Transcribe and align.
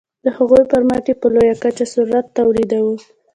د 0.23 0.25
هغوی 0.37 0.63
پرمټ 0.71 1.03
یې 1.09 1.15
په 1.21 1.27
لویه 1.33 1.55
کچه 1.63 1.85
ثروت 1.93 2.25
تولیداوه. 2.37 2.95